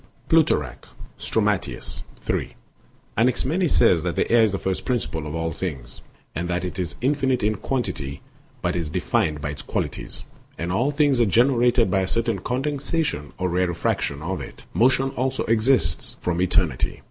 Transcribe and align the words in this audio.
Plut. 0.29 0.49
Strom. 1.19 1.45
3; 1.59 1.75
Dox. 1.75 2.03
579. 2.21 2.55
Anaximenes 3.17 3.71
says 3.71 4.01
that 4.01 4.17
air 4.31 4.41
is 4.43 4.51
the 4.51 4.57
first 4.57 4.83
principle 4.83 5.27
of 5.27 5.35
all 5.35 5.51
things, 5.53 6.01
and 6.33 6.47
that 6.49 6.65
it 6.65 6.79
is 6.79 6.95
infinite 7.01 7.43
in 7.43 7.53
quantity 7.53 8.23
but 8.63 8.75
is 8.75 8.89
defined 8.89 9.41
by 9.41 9.51
its 9.51 9.61
qualities; 9.61 10.23
and 10.57 10.71
all 10.71 10.89
things 10.89 11.21
are 11.21 11.27
generated 11.27 11.91
by 11.91 11.99
a 11.99 12.07
certain 12.07 12.39
condensation 12.39 13.31
or 13.37 13.47
rarefaction 13.47 14.23
of 14.23 14.41
it. 14.41 14.65
Motion 14.73 15.11
also 15.11 15.43
exists 15.43 16.17
from 16.19 16.41
eternity. 16.41 16.99